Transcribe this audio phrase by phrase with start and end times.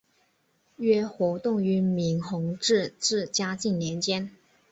[0.77, 4.31] 约活动于明弘治至嘉靖年间。